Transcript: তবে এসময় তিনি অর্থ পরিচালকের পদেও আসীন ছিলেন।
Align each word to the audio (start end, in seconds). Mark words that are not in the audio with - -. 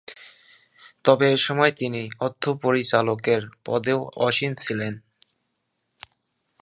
তবে 1.05 1.25
এসময় 1.33 1.71
তিনি 1.71 2.09
অর্থ 2.19 2.43
পরিচালকের 2.63 3.41
পদেও 3.65 3.99
আসীন 4.27 4.51
ছিলেন। 4.55 4.93